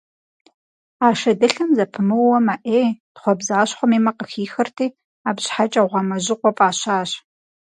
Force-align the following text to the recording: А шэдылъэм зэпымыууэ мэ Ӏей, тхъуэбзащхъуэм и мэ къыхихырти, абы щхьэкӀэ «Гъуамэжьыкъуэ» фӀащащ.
А 1.07 1.09
шэдылъэм 1.19 1.69
зэпымыууэ 1.77 2.39
мэ 2.45 2.55
Ӏей, 2.63 2.87
тхъуэбзащхъуэм 3.13 3.91
и 3.97 3.99
мэ 4.05 4.11
къыхихырти, 4.17 4.87
абы 5.29 5.41
щхьэкӀэ 5.45 5.83
«Гъуамэжьыкъуэ» 5.89 6.51
фӀащащ. 6.57 7.09